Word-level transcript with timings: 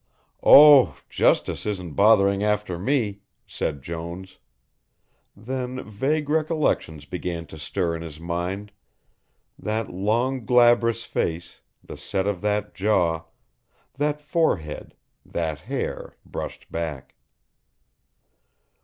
"Oh, 0.41 0.97
Justice 1.11 1.67
isn't 1.67 1.93
bothering 1.93 2.41
after 2.41 2.79
me," 2.79 3.21
said 3.45 3.83
Jones 3.83 4.39
Then 5.35 5.83
vague 5.87 6.27
recollections 6.27 7.05
began 7.05 7.45
to 7.45 7.59
stir 7.59 7.95
in 7.95 8.01
his 8.01 8.19
mind, 8.19 8.71
that 9.59 9.91
long 9.93 10.43
glabrous 10.43 11.05
face, 11.05 11.61
the 11.83 11.97
set 11.97 12.25
of 12.25 12.41
that 12.41 12.73
jaw, 12.73 13.25
that 13.93 14.19
forehead, 14.19 14.95
that 15.23 15.59
hair, 15.59 16.15
brushed 16.25 16.71
back. 16.71 17.13